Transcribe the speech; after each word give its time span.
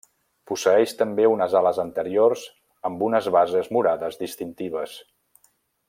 Posseeix 0.51 0.93
també 1.01 1.27
unes 1.33 1.53
ales 1.59 1.81
anteriors 1.83 2.45
amb 2.91 3.05
unes 3.09 3.29
bases 3.37 3.71
morades 3.79 4.19
distintives. 4.25 4.99